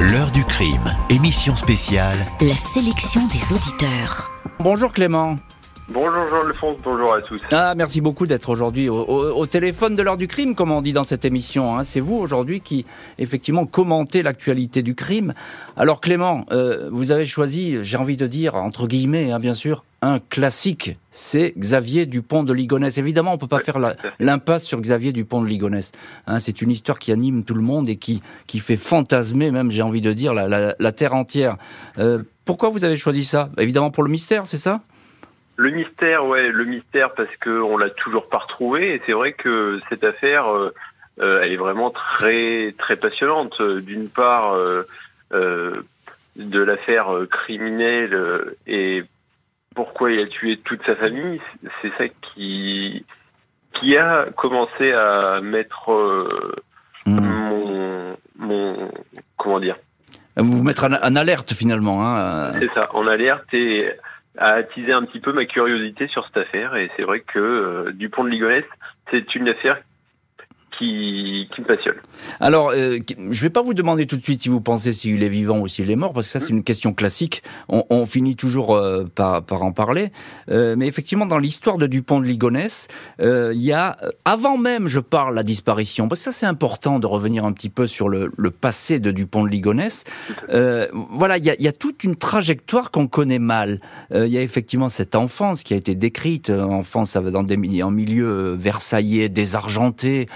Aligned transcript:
L'heure 0.00 0.30
du 0.30 0.44
crime, 0.44 0.94
émission 1.10 1.54
spéciale. 1.56 2.16
La 2.40 2.54
sélection 2.56 3.20
des 3.26 3.54
auditeurs. 3.54 4.30
Bonjour 4.58 4.92
Clément. 4.92 5.36
Bonjour 5.92 6.22
Jean-Alphonse, 6.30 6.76
bonjour 6.84 7.12
à 7.14 7.20
tous. 7.22 7.40
Ah, 7.50 7.74
merci 7.76 8.00
beaucoup 8.00 8.26
d'être 8.26 8.48
aujourd'hui 8.48 8.88
au, 8.88 8.96
au- 9.02 9.32
au 9.36 9.46
téléphone 9.46 9.96
de 9.96 10.02
l'heure 10.02 10.16
du 10.16 10.28
crime, 10.28 10.54
comme 10.54 10.70
on 10.70 10.80
dit 10.82 10.92
dans 10.92 11.04
cette 11.04 11.24
émission. 11.24 11.76
hein. 11.76 11.84
C'est 11.84 12.00
vous 12.00 12.14
aujourd'hui 12.16 12.60
qui, 12.60 12.86
effectivement, 13.18 13.66
commentez 13.66 14.22
l'actualité 14.22 14.82
du 14.82 14.94
crime. 14.94 15.34
Alors 15.76 16.00
Clément, 16.00 16.46
euh, 16.52 16.88
vous 16.92 17.10
avez 17.10 17.26
choisi, 17.26 17.78
j'ai 17.82 17.96
envie 17.96 18.16
de 18.16 18.26
dire, 18.26 18.54
entre 18.54 18.86
guillemets, 18.86 19.32
hein, 19.32 19.40
bien 19.40 19.54
sûr, 19.54 19.84
un 20.02 20.18
classique. 20.18 20.96
C'est 21.10 21.52
Xavier 21.58 22.06
Dupont 22.06 22.42
de 22.42 22.52
Ligonnès. 22.52 22.96
Évidemment, 22.98 23.34
on 23.34 23.38
peut 23.38 23.46
pas 23.46 23.58
faire 23.58 23.78
l'impasse 24.18 24.64
sur 24.64 24.80
Xavier 24.80 25.12
Dupont 25.12 25.42
de 25.42 25.46
Ligonnès. 25.46 25.92
Hein, 26.26 26.40
c'est 26.40 26.62
une 26.62 26.70
histoire 26.70 26.98
qui 26.98 27.12
anime 27.12 27.44
tout 27.44 27.54
le 27.54 27.62
monde 27.62 27.88
et 27.88 27.96
qui, 27.96 28.22
qui 28.46 28.58
fait 28.60 28.76
fantasmer, 28.76 29.50
même, 29.50 29.70
j'ai 29.70 29.82
envie 29.82 30.00
de 30.00 30.12
dire, 30.12 30.32
la, 30.34 30.48
la- 30.48 30.74
la 30.78 30.92
terre 30.92 31.14
entière. 31.14 31.56
Euh, 31.98 32.22
pourquoi 32.44 32.70
vous 32.70 32.84
avez 32.84 32.96
choisi 32.96 33.24
ça? 33.24 33.50
Évidemment 33.58 33.90
pour 33.90 34.02
le 34.02 34.10
mystère, 34.10 34.46
c'est 34.46 34.58
ça? 34.58 34.80
Le 35.56 35.70
mystère, 35.70 36.24
ouais, 36.24 36.50
le 36.50 36.64
mystère 36.64 37.12
parce 37.12 37.34
que 37.38 37.50
on 37.60 37.76
l'a 37.76 37.90
toujours 37.90 38.28
pas 38.28 38.38
retrouvé 38.38 38.94
et 38.94 39.02
c'est 39.04 39.12
vrai 39.12 39.34
que 39.34 39.78
cette 39.90 40.04
affaire, 40.04 40.48
euh, 40.48 40.72
euh, 41.20 41.42
elle 41.42 41.52
est 41.52 41.58
vraiment 41.58 41.90
très 41.90 42.74
très 42.78 42.96
passionnante. 42.96 43.60
D'une 43.60 44.08
part, 44.08 44.54
euh, 44.54 44.84
de 46.36 46.62
l'affaire 46.62 47.08
criminelle 47.30 48.18
et 48.66 49.04
pourquoi 49.74 50.12
il 50.12 50.20
a 50.20 50.26
tué 50.26 50.58
toute 50.64 50.84
sa 50.84 50.96
famille, 50.96 51.40
c'est 51.82 51.92
ça 51.98 52.04
qui 52.08 53.04
qui 53.74 53.96
a 53.96 54.26
commencé 54.36 54.92
à 54.92 55.40
mettre 55.40 55.92
euh, 55.92 56.54
Hmm. 57.06 57.18
mon 57.18 58.16
mon 58.38 58.90
comment 59.38 59.58
dire? 59.58 59.76
Vous 60.36 60.58
vous 60.58 60.62
mettre 60.62 60.84
en, 60.84 60.92
en 60.92 61.16
alerte 61.16 61.54
finalement. 61.54 62.06
Hein. 62.06 62.52
C'est 62.58 62.70
ça, 62.74 62.94
en 62.94 63.06
alerte 63.06 63.52
et 63.54 63.90
à 64.36 64.50
attiser 64.50 64.92
un 64.92 65.04
petit 65.04 65.20
peu 65.20 65.32
ma 65.32 65.46
curiosité 65.46 66.08
sur 66.08 66.26
cette 66.26 66.36
affaire. 66.36 66.76
Et 66.76 66.90
c'est 66.96 67.02
vrai 67.02 67.20
que 67.20 67.38
euh, 67.38 67.92
Dupont 67.92 68.24
de 68.24 68.28
Ligonnès, 68.28 68.64
c'est 69.10 69.34
une 69.34 69.48
affaire 69.48 69.78
qui, 70.80 71.46
qui 71.54 71.60
me 71.60 71.66
passionne. 71.66 71.94
Alors, 72.40 72.72
euh, 72.74 72.98
je 73.30 73.42
vais 73.42 73.50
pas 73.50 73.62
vous 73.62 73.74
demander 73.74 74.06
tout 74.06 74.16
de 74.16 74.22
suite 74.22 74.42
si 74.42 74.48
vous 74.48 74.62
pensez 74.62 74.94
s'il 74.94 75.22
est 75.22 75.28
vivant 75.28 75.60
ou 75.60 75.68
s'il 75.68 75.90
est 75.90 75.96
mort, 75.96 76.14
parce 76.14 76.26
que 76.26 76.32
ça 76.32 76.40
c'est 76.40 76.48
une 76.48 76.64
question 76.64 76.92
classique. 76.94 77.42
On, 77.68 77.84
on 77.90 78.06
finit 78.06 78.34
toujours 78.34 78.74
euh, 78.74 79.04
par, 79.14 79.42
par 79.42 79.62
en 79.62 79.72
parler. 79.72 80.10
Euh, 80.50 80.74
mais 80.76 80.86
effectivement, 80.86 81.26
dans 81.26 81.38
l'histoire 81.38 81.76
de 81.76 81.86
Dupont 81.86 82.18
de 82.18 82.24
Ligonnès, 82.24 82.88
il 83.20 83.62
y 83.62 83.72
a, 83.72 83.96
avant 84.24 84.56
même, 84.56 84.88
je 84.88 85.00
parle 85.00 85.34
la 85.34 85.42
disparition, 85.42 86.08
parce 86.08 86.20
que 86.20 86.32
ça 86.32 86.32
c'est 86.32 86.46
important 86.46 86.98
de 86.98 87.06
revenir 87.06 87.44
un 87.44 87.52
petit 87.52 87.68
peu 87.68 87.86
sur 87.86 88.08
le, 88.08 88.32
le 88.36 88.50
passé 88.50 88.98
de 89.00 89.10
Dupont 89.10 89.44
de 89.44 89.48
Ligonnès. 89.50 90.04
Voilà, 90.48 91.36
il 91.36 91.44
y, 91.44 91.50
a, 91.50 91.54
il 91.58 91.64
y 91.64 91.68
a 91.68 91.72
toute 91.72 92.04
une 92.04 92.16
trajectoire 92.16 92.90
qu'on 92.90 93.06
connaît 93.06 93.38
mal. 93.38 93.80
Il 94.14 94.28
y 94.28 94.38
a 94.38 94.42
effectivement 94.42 94.88
cette 94.88 95.14
enfance 95.14 95.62
qui 95.62 95.74
a 95.74 95.76
été 95.76 95.94
décrite, 95.94 96.48
enfance 96.50 97.16
dans 97.16 97.42
des 97.42 97.82
en 97.82 97.90
milieu 97.90 98.54
versaillais, 98.54 99.28
désargenté, 99.28 100.26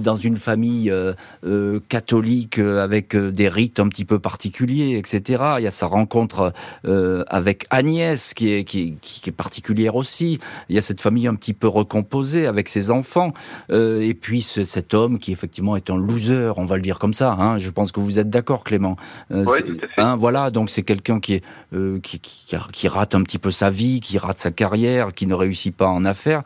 dans 0.00 0.16
une 0.16 0.36
famille 0.36 0.90
euh, 0.90 1.12
euh, 1.44 1.80
catholique 1.88 2.58
euh, 2.58 2.82
avec 2.84 3.14
euh, 3.14 3.30
des 3.32 3.48
rites 3.48 3.80
un 3.80 3.88
petit 3.88 4.04
peu 4.04 4.18
particuliers, 4.18 4.96
etc. 4.98 5.42
Il 5.58 5.64
y 5.64 5.66
a 5.66 5.70
sa 5.70 5.86
rencontre 5.86 6.52
euh, 6.84 7.24
avec 7.28 7.66
Agnès 7.70 8.34
qui 8.34 8.52
est, 8.52 8.64
qui, 8.64 8.94
qui- 9.00 9.20
qui 9.20 9.30
est 9.30 9.32
particulière 9.32 9.96
aussi. 9.96 10.38
Il 10.68 10.74
y 10.74 10.78
a 10.78 10.82
cette 10.82 11.00
famille 11.00 11.26
un 11.26 11.34
petit 11.34 11.54
peu 11.54 11.66
recomposée 11.68 12.46
avec 12.46 12.68
ses 12.68 12.90
enfants. 12.90 13.32
Euh, 13.70 14.00
et 14.00 14.14
puis 14.14 14.42
ce- 14.42 14.64
cet 14.64 14.94
homme 14.94 15.18
qui 15.18 15.32
effectivement 15.32 15.76
est 15.76 15.90
un 15.90 15.96
loser, 15.96 16.52
on 16.56 16.64
va 16.66 16.76
le 16.76 16.82
dire 16.82 16.98
comme 16.98 17.14
ça. 17.14 17.32
Hein. 17.32 17.58
Je 17.58 17.70
pense 17.70 17.92
que 17.92 18.00
vous 18.00 18.18
êtes 18.18 18.30
d'accord, 18.30 18.64
Clément. 18.64 18.96
Euh, 19.30 19.44
c'est- 19.56 19.62
tout 19.62 19.72
à 19.82 19.86
fait. 19.88 20.00
hein, 20.02 20.14
voilà, 20.16 20.50
donc 20.50 20.70
c'est 20.70 20.82
quelqu'un 20.82 21.20
qui, 21.20 21.34
est, 21.34 21.44
euh, 21.74 21.98
qui, 22.00 22.18
qui, 22.20 22.44
qui 22.46 22.56
a- 22.56 22.66
qui 22.72 22.88
rate 22.88 23.14
un 23.14 23.22
petit 23.22 23.38
peu 23.38 23.50
sa 23.50 23.70
vie, 23.70 24.00
qui 24.00 24.18
rate 24.18 24.38
sa 24.38 24.50
carrière, 24.50 25.12
qui 25.14 25.26
ne 25.26 25.34
réussit 25.34 25.74
pas 25.74 25.88
en 25.88 26.04
affaires. 26.04 26.42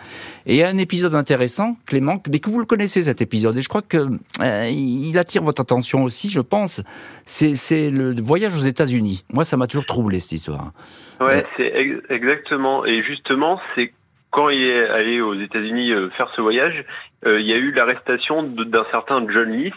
Et 0.46 0.54
il 0.54 0.56
y 0.58 0.62
a 0.62 0.68
un 0.68 0.78
épisode 0.78 1.14
intéressant, 1.14 1.76
Clément, 1.86 2.20
mais 2.30 2.38
que 2.38 2.50
vous 2.50 2.58
le 2.60 2.66
connaissez 2.66 3.02
cet 3.04 3.20
épisode, 3.20 3.31
et 3.34 3.62
je 3.62 3.68
crois 3.68 3.82
que 3.82 3.96
euh, 4.40 4.68
il 4.70 5.16
attire 5.18 5.42
votre 5.42 5.62
attention 5.62 6.04
aussi, 6.04 6.30
je 6.30 6.40
pense. 6.40 6.82
C'est 7.26 7.90
le 7.90 8.14
voyage 8.22 8.54
aux 8.54 8.62
États-Unis. 8.64 9.24
Moi, 9.32 9.44
ça 9.44 9.56
m'a 9.56 9.66
toujours 9.66 9.86
troublé 9.86 10.20
cette 10.20 10.32
histoire. 10.32 10.72
Ouais, 11.20 11.26
Ouais. 11.26 11.46
c'est 11.56 11.72
ex- 11.74 12.00
exactement. 12.10 12.84
Et 12.84 13.02
justement, 13.02 13.60
c'est 13.74 13.92
quand 14.30 14.48
il 14.48 14.62
est 14.62 14.88
allé 14.88 15.20
aux 15.20 15.34
États-Unis 15.34 15.92
euh, 15.92 16.08
faire 16.10 16.30
ce 16.34 16.40
voyage, 16.40 16.84
euh, 17.26 17.40
il 17.40 17.46
y 17.46 17.52
a 17.52 17.56
eu 17.56 17.70
l'arrestation 17.72 18.42
d'un 18.42 18.84
certain 18.90 19.24
John 19.28 19.50
List 19.52 19.74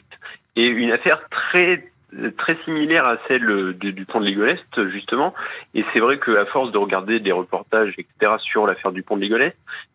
et 0.56 0.66
une 0.66 0.92
affaire 0.92 1.22
très 1.30 1.90
très 2.38 2.58
similaire 2.64 3.06
à 3.06 3.18
celle 3.28 3.46
de, 3.46 3.74
du 3.92 4.06
pont 4.06 4.22
de 4.22 4.26
Ligonnès, 4.26 4.58
justement. 4.94 5.34
Et 5.74 5.84
c'est 5.92 6.00
vrai 6.00 6.18
qu'à 6.18 6.46
force 6.46 6.72
de 6.72 6.78
regarder 6.78 7.20
des 7.20 7.34
reportages, 7.34 7.94
etc., 7.98 8.32
sur 8.42 8.66
l'affaire 8.66 8.94
du 8.94 9.04
pont 9.04 9.18
de 9.18 9.22
Ligonnès, 9.24 9.52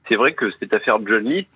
c'est 0.07 0.17
vrai 0.17 0.35
que 0.35 0.51
cette 0.61 0.75
affaire 0.75 0.99
de 0.99 1.09
John 1.11 1.25
List 1.25 1.49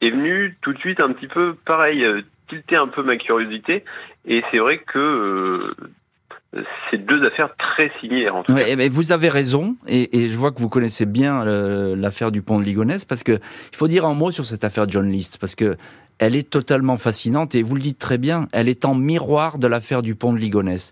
est 0.00 0.10
venue 0.10 0.56
tout 0.60 0.72
de 0.72 0.78
suite 0.78 1.00
un 1.00 1.12
petit 1.12 1.28
peu, 1.28 1.54
pareil, 1.64 2.04
euh, 2.04 2.22
tilter 2.48 2.76
un 2.76 2.88
peu 2.88 3.02
ma 3.02 3.16
curiosité. 3.16 3.84
Et 4.26 4.42
c'est 4.50 4.58
vrai 4.58 4.78
que 4.78 4.98
euh, 4.98 6.62
c'est 6.90 7.04
deux 7.04 7.22
affaires 7.26 7.50
très 7.58 7.90
similaires, 8.00 8.36
en 8.36 8.42
tout 8.42 8.54
cas. 8.54 8.60
Ouais, 8.60 8.66
eh 8.68 8.76
ben, 8.76 8.90
vous 8.90 9.12
avez 9.12 9.28
raison, 9.28 9.76
et, 9.88 10.18
et 10.18 10.28
je 10.28 10.38
vois 10.38 10.52
que 10.52 10.60
vous 10.60 10.68
connaissez 10.68 11.06
bien 11.06 11.44
l'affaire 11.44 12.32
du 12.32 12.42
pont 12.42 12.58
de 12.58 12.64
Ligonnès, 12.64 13.04
parce 13.04 13.22
que 13.22 13.32
il 13.32 13.76
faut 13.76 13.88
dire 13.88 14.04
un 14.04 14.14
mot 14.14 14.30
sur 14.30 14.44
cette 14.44 14.64
affaire 14.64 14.88
John 14.88 15.10
List, 15.10 15.38
parce 15.38 15.54
que 15.54 15.76
elle 16.18 16.34
est 16.34 16.48
totalement 16.48 16.96
fascinante, 16.96 17.54
et 17.54 17.62
vous 17.62 17.74
le 17.74 17.82
dites 17.82 17.98
très 17.98 18.16
bien, 18.16 18.48
elle 18.52 18.68
est 18.70 18.86
en 18.86 18.94
miroir 18.94 19.58
de 19.58 19.66
l'affaire 19.66 20.00
du 20.00 20.14
pont 20.14 20.32
de 20.32 20.38
Ligonnès. 20.38 20.90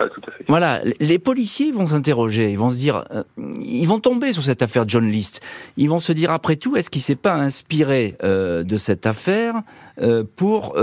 Ah, 0.00 0.04
tout 0.08 0.20
à 0.28 0.30
fait. 0.30 0.44
Voilà, 0.46 0.80
les 1.00 1.18
policiers 1.18 1.72
vont 1.72 1.86
s'interroger, 1.86 2.52
ils 2.52 2.58
vont 2.58 2.70
se 2.70 2.76
dire, 2.76 3.04
euh, 3.12 3.24
ils 3.60 3.86
vont 3.86 3.98
tomber 3.98 4.32
sur 4.32 4.42
cette 4.42 4.62
affaire 4.62 4.84
John 4.86 5.10
List. 5.10 5.40
Ils 5.76 5.88
vont 5.88 5.98
se 5.98 6.12
dire 6.12 6.30
après 6.30 6.54
tout, 6.54 6.76
est-ce 6.76 6.88
qu'il 6.88 7.00
s'est 7.02 7.16
pas 7.16 7.34
inspiré 7.34 8.14
euh, 8.22 8.62
de 8.62 8.76
cette 8.76 9.06
affaire 9.06 9.54
euh, 10.00 10.22
pour 10.36 10.76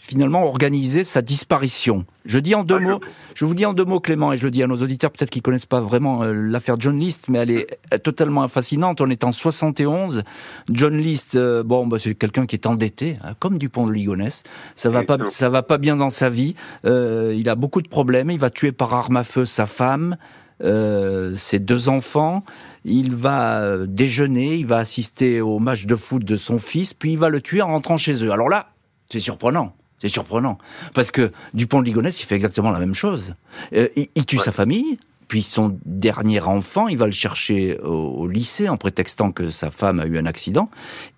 finalement 0.00 0.44
organiser 0.46 1.02
sa 1.02 1.22
disparition? 1.22 2.04
Je 2.24 2.38
dis 2.38 2.54
en 2.54 2.62
deux 2.62 2.76
Ah, 2.76 2.80
mots, 2.80 3.00
je 3.34 3.44
vous 3.44 3.54
dis 3.54 3.66
en 3.66 3.72
deux 3.72 3.84
mots, 3.84 4.00
Clément, 4.00 4.32
et 4.32 4.36
je 4.36 4.44
le 4.44 4.50
dis 4.50 4.62
à 4.62 4.66
nos 4.66 4.76
auditeurs, 4.76 5.10
peut-être 5.10 5.30
qu'ils 5.30 5.42
connaissent 5.42 5.66
pas 5.66 5.80
vraiment 5.80 6.22
euh, 6.22 6.32
l'affaire 6.32 6.76
John 6.78 6.98
List, 6.98 7.28
mais 7.28 7.38
elle 7.38 7.50
est 7.50 7.78
euh, 7.92 7.98
totalement 7.98 8.46
fascinante. 8.48 9.00
On 9.00 9.10
est 9.10 9.24
en 9.24 9.32
71. 9.32 10.24
John 10.70 10.96
List, 10.96 11.36
euh, 11.36 11.62
bon, 11.62 11.86
bah, 11.86 11.98
c'est 12.00 12.14
quelqu'un 12.14 12.46
qui 12.46 12.56
est 12.56 12.66
endetté, 12.66 13.16
hein, 13.22 13.34
comme 13.38 13.58
Dupont 13.58 13.86
de 13.86 13.92
Ligonnès. 13.92 14.42
Ça 14.74 14.88
va 14.90 15.02
pas, 15.02 15.18
ça 15.28 15.48
va 15.48 15.62
pas 15.62 15.78
bien 15.78 15.96
dans 15.96 16.10
sa 16.10 16.30
vie. 16.30 16.54
Euh, 16.84 17.34
il 17.36 17.48
a 17.48 17.54
beaucoup 17.54 17.82
de 17.82 17.88
problèmes. 17.88 18.30
Il 18.30 18.38
va 18.38 18.50
tuer 18.50 18.72
par 18.72 18.94
arme 18.94 19.16
à 19.16 19.24
feu 19.24 19.44
sa 19.44 19.66
femme. 19.66 20.16
Euh, 20.60 21.36
ses 21.36 21.60
deux 21.60 21.88
enfants, 21.88 22.42
il 22.84 23.14
va 23.14 23.86
déjeuner, 23.86 24.56
il 24.56 24.66
va 24.66 24.78
assister 24.78 25.40
au 25.40 25.60
match 25.60 25.86
de 25.86 25.94
foot 25.94 26.24
de 26.24 26.36
son 26.36 26.58
fils, 26.58 26.94
puis 26.94 27.12
il 27.12 27.18
va 27.18 27.28
le 27.28 27.40
tuer 27.40 27.62
en 27.62 27.68
rentrant 27.68 27.96
chez 27.96 28.24
eux. 28.24 28.32
Alors 28.32 28.48
là, 28.48 28.70
c'est 29.08 29.20
surprenant. 29.20 29.72
C'est 30.00 30.08
surprenant. 30.08 30.58
Parce 30.94 31.10
que 31.10 31.32
Dupont 31.54 31.80
de 31.80 31.86
Ligonnès, 31.86 32.20
il 32.22 32.24
fait 32.26 32.36
exactement 32.36 32.70
la 32.70 32.78
même 32.78 32.94
chose. 32.94 33.34
Euh, 33.74 33.88
il, 33.96 34.08
il 34.14 34.24
tue 34.26 34.36
Ouais. 34.38 34.42
sa 34.44 34.52
famille, 34.52 34.96
puis 35.26 35.42
son 35.42 35.76
dernier 35.84 36.40
enfant, 36.40 36.88
il 36.88 36.96
va 36.96 37.06
le 37.06 37.12
chercher 37.12 37.78
au, 37.80 37.88
au 37.90 38.28
lycée 38.28 38.68
en 38.68 38.76
prétextant 38.76 39.30
que 39.32 39.50
sa 39.50 39.70
femme 39.70 40.00
a 40.00 40.06
eu 40.06 40.16
un 40.16 40.24
accident, 40.26 40.70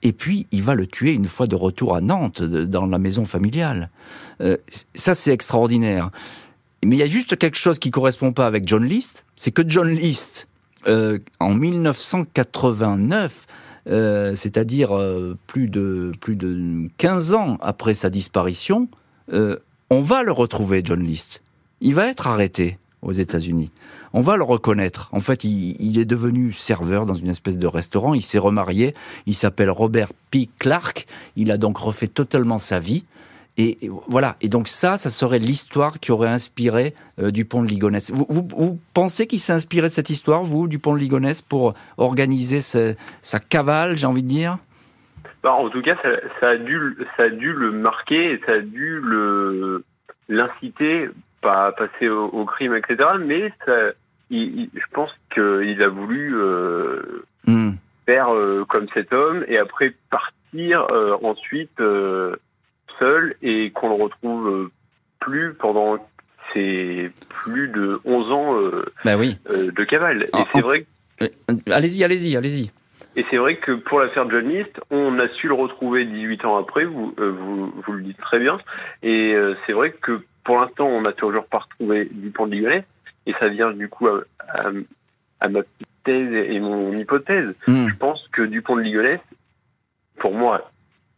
et 0.02 0.12
puis 0.12 0.46
il 0.50 0.62
va 0.62 0.74
le 0.74 0.86
tuer 0.86 1.12
une 1.12 1.28
fois 1.28 1.46
de 1.46 1.54
retour 1.56 1.94
à 1.94 2.00
Nantes, 2.00 2.42
de- 2.42 2.64
dans 2.64 2.86
la 2.86 2.98
maison 2.98 3.24
familiale. 3.24 3.90
Euh, 4.40 4.56
ça, 4.94 5.14
c'est 5.14 5.30
extraordinaire. 5.32 6.10
Mais 6.84 6.96
il 6.96 6.98
y 6.98 7.02
a 7.02 7.06
juste 7.06 7.36
quelque 7.36 7.58
chose 7.58 7.78
qui 7.78 7.90
correspond 7.90 8.32
pas 8.32 8.46
avec 8.46 8.66
John 8.66 8.82
List, 8.84 9.26
c'est 9.36 9.50
que 9.52 9.62
John 9.66 9.88
List, 9.90 10.48
euh, 10.88 11.18
en 11.38 11.54
1989, 11.54 13.46
euh, 13.88 14.34
c'est-à-dire 14.34 14.96
euh, 14.96 15.36
plus 15.46 15.68
de 15.68 16.12
plus 16.20 16.36
de 16.36 16.88
15 16.98 17.34
ans 17.34 17.58
après 17.60 17.94
sa 17.94 18.10
disparition, 18.10 18.88
euh, 19.32 19.56
on 19.90 20.00
va 20.00 20.22
le 20.22 20.32
retrouver, 20.32 20.82
John 20.84 21.02
List. 21.02 21.42
Il 21.80 21.94
va 21.94 22.06
être 22.06 22.26
arrêté 22.26 22.78
aux 23.02 23.12
États-Unis. 23.12 23.70
On 24.12 24.20
va 24.20 24.36
le 24.36 24.44
reconnaître. 24.44 25.08
En 25.12 25.20
fait, 25.20 25.44
il, 25.44 25.76
il 25.80 25.98
est 25.98 26.04
devenu 26.04 26.52
serveur 26.52 27.06
dans 27.06 27.14
une 27.14 27.28
espèce 27.28 27.58
de 27.58 27.66
restaurant. 27.66 28.12
Il 28.12 28.22
s'est 28.22 28.38
remarié. 28.38 28.94
Il 29.26 29.34
s'appelle 29.34 29.70
Robert 29.70 30.12
P. 30.30 30.48
Clark. 30.58 31.06
Il 31.36 31.50
a 31.50 31.56
donc 31.56 31.78
refait 31.78 32.08
totalement 32.08 32.58
sa 32.58 32.80
vie. 32.80 33.04
Et, 33.56 33.84
et 33.84 33.90
voilà. 34.08 34.36
Et 34.40 34.48
donc 34.48 34.68
ça, 34.68 34.96
ça 34.98 35.10
serait 35.10 35.38
l'histoire 35.38 36.00
qui 36.00 36.12
aurait 36.12 36.28
inspiré 36.28 36.94
euh, 37.18 37.30
Dupont 37.30 37.62
de 37.62 37.68
Ligonnès. 37.68 38.10
Vous, 38.12 38.26
vous, 38.28 38.48
vous 38.56 38.78
pensez 38.94 39.26
qu'il 39.26 39.40
s'est 39.40 39.52
inspiré 39.52 39.88
de 39.88 39.92
cette 39.92 40.10
histoire, 40.10 40.42
vous, 40.42 40.68
Dupont 40.68 40.94
de 40.94 40.98
Ligonnès, 40.98 41.42
pour 41.42 41.74
organiser 41.98 42.60
ce- 42.60 42.94
sa 43.22 43.38
cavale, 43.40 43.94
j'ai 43.96 44.06
envie 44.06 44.22
de 44.22 44.28
dire? 44.28 44.58
Bah, 45.42 45.52
en 45.52 45.68
tout 45.70 45.82
cas, 45.82 45.96
ça, 46.02 46.08
ça 46.40 46.48
a 46.50 46.56
dû, 46.56 46.78
le- 46.78 46.96
ça 47.16 47.24
a 47.24 47.28
dû 47.28 47.52
le 47.52 47.72
marquer, 47.72 48.32
et 48.32 48.40
ça 48.46 48.52
a 48.52 48.60
dû 48.60 49.00
le 49.00 49.84
l'inciter, 50.28 51.08
pas 51.42 51.66
à 51.66 51.72
passer 51.72 52.08
au, 52.08 52.26
au 52.26 52.44
crime, 52.44 52.74
etc. 52.76 53.08
Mais 53.18 53.52
ça, 53.66 53.90
il- 54.30 54.60
il- 54.60 54.70
je 54.74 54.84
pense 54.92 55.10
qu'il 55.34 55.82
a 55.82 55.88
voulu 55.88 56.34
euh, 56.36 57.24
Hmm. 57.46 57.72
faire 58.06 58.32
euh, 58.34 58.64
comme 58.68 58.86
cet 58.94 59.12
homme 59.12 59.44
et 59.48 59.58
après 59.58 59.94
partir 60.10 60.86
euh, 60.92 61.16
ensuite 61.22 61.80
seul 63.00 63.34
et 63.42 63.70
qu'on 63.72 63.88
le 63.88 64.02
retrouve 64.02 64.48
euh, 64.48 64.70
plus 65.18 65.52
pendant 65.54 65.98
c'est 66.52 67.10
plus 67.28 67.68
de 67.68 68.00
11 68.04 68.32
ans 68.32 68.56
ben 69.04 69.16
oui. 69.16 69.38
de 69.48 69.84
cavale. 69.84 70.24
Et 70.24 70.42
c'est 70.52 70.62
vrai. 70.62 70.84
Allez-y, 71.70 72.02
allez-y, 72.02 72.36
allez-y. 72.36 72.72
Et 73.14 73.24
c'est 73.30 73.36
vrai 73.36 73.56
que 73.58 73.72
pour 73.72 74.00
l'affaire 74.00 74.28
John 74.28 74.48
List, 74.48 74.80
on 74.90 75.20
a 75.20 75.28
su 75.28 75.46
le 75.46 75.54
retrouver 75.54 76.06
18 76.06 76.44
ans 76.46 76.56
après, 76.56 76.86
vous, 76.86 77.14
vous, 77.16 77.72
vous 77.86 77.92
le 77.92 78.02
dites 78.02 78.18
très 78.18 78.40
bien. 78.40 78.58
Et 79.04 79.36
c'est 79.64 79.72
vrai 79.74 79.92
que 79.92 80.22
pour 80.44 80.58
l'instant, 80.58 80.86
on 80.86 81.02
n'a 81.02 81.12
toujours 81.12 81.46
pas 81.46 81.58
retrouvé 81.58 82.08
Dupont 82.10 82.46
de 82.46 82.54
Ligonnès. 82.54 82.84
Et 83.26 83.34
ça 83.38 83.48
vient 83.48 83.70
du 83.70 83.88
coup 83.88 84.08
à, 84.08 84.22
à, 85.40 85.48
ma 85.48 85.62
petite 85.62 85.88
thèse 86.04 86.32
et 86.32 86.58
mon 86.58 86.92
hypothèse. 86.92 87.54
Hmm. 87.66 87.88
Je 87.88 87.94
pense 87.94 88.26
que 88.32 88.42
Dupont 88.42 88.76
de 88.76 88.82
Ligonnès, 88.82 89.20
pour 90.18 90.34
moi, 90.34 90.70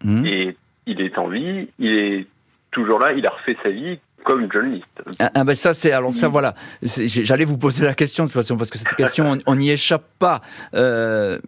mmh. 0.04 0.50
Il 0.86 1.00
est 1.00 1.16
en 1.18 1.28
vie, 1.28 1.68
il 1.78 1.92
est 1.92 2.26
toujours 2.70 2.98
là, 2.98 3.12
il 3.12 3.26
a 3.26 3.30
refait 3.30 3.56
sa 3.62 3.70
vie 3.70 3.98
comme 4.24 4.48
John 4.52 4.72
List. 4.72 4.86
Ah, 5.18 5.30
ah, 5.34 5.44
ben 5.44 5.54
ça 5.54 5.74
c'est 5.74 5.92
alors 5.92 6.14
ça 6.14 6.28
voilà. 6.28 6.54
J'allais 6.82 7.44
vous 7.44 7.58
poser 7.58 7.84
la 7.84 7.94
question 7.94 8.24
de 8.24 8.28
toute 8.28 8.34
façon 8.34 8.56
parce 8.56 8.70
que 8.70 8.78
cette 8.78 8.94
question 8.94 9.38
on 9.46 9.56
n'y 9.56 9.70
échappe 9.70 10.04
pas. 10.18 10.40
Euh, 10.74 11.38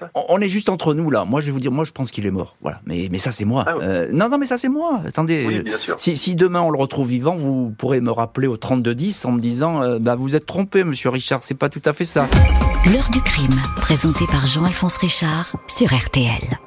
ça. 0.00 0.10
On 0.28 0.40
est 0.40 0.48
juste 0.48 0.68
entre 0.68 0.94
nous 0.94 1.10
là. 1.10 1.24
Moi 1.24 1.40
je 1.40 1.46
vais 1.46 1.52
vous 1.52 1.60
dire, 1.60 1.72
moi 1.72 1.84
je 1.84 1.92
pense 1.92 2.10
qu'il 2.10 2.26
est 2.26 2.30
mort. 2.30 2.56
Voilà. 2.60 2.80
Mais 2.86 3.08
mais 3.10 3.18
ça 3.18 3.30
c'est 3.30 3.44
moi. 3.44 3.64
Ah 3.66 3.74
euh, 3.82 4.08
non 4.12 4.28
non 4.28 4.38
mais 4.38 4.46
ça 4.46 4.56
c'est 4.56 4.68
moi. 4.68 5.00
Attendez. 5.06 5.64
Si, 5.96 6.16
si, 6.16 6.34
demain 6.34 6.60
on 6.60 6.70
le 6.70 6.78
retrouve 6.78 7.08
vivant, 7.08 7.36
vous 7.36 7.70
pourrez 7.70 8.00
me 8.00 8.10
rappeler 8.10 8.46
au 8.46 8.56
32 8.56 8.94
10 8.94 9.24
en 9.24 9.32
me 9.32 9.40
disant 9.40 9.82
euh, 9.82 9.98
bah 9.98 10.14
vous 10.14 10.34
êtes 10.34 10.46
trompé 10.46 10.84
Monsieur 10.84 11.10
Richard, 11.10 11.44
c'est 11.44 11.58
pas 11.58 11.68
tout 11.68 11.82
à 11.84 11.92
fait 11.92 12.04
ça. 12.04 12.26
L'heure 12.92 13.10
du 13.10 13.20
crime, 13.20 13.60
présenté 13.76 14.26
par 14.30 14.46
Jean-Alphonse 14.46 14.96
Richard 14.98 15.56
sur 15.68 15.88
RTL. 15.94 16.58